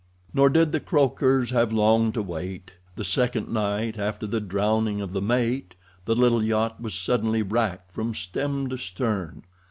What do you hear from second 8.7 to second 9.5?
stern.